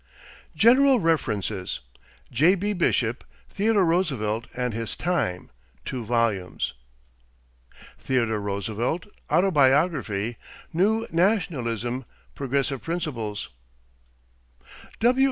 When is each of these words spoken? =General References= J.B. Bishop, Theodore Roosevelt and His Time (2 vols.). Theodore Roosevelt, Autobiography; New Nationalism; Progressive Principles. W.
=General 0.57 0.99
References= 0.99 1.79
J.B. 2.31 2.73
Bishop, 2.73 3.23
Theodore 3.51 3.85
Roosevelt 3.85 4.47
and 4.55 4.73
His 4.73 4.95
Time 4.95 5.51
(2 5.85 6.03
vols.). 6.05 6.73
Theodore 7.99 8.41
Roosevelt, 8.41 9.05
Autobiography; 9.29 10.37
New 10.73 11.05
Nationalism; 11.11 12.05
Progressive 12.33 12.81
Principles. 12.81 13.49
W. 14.99 15.19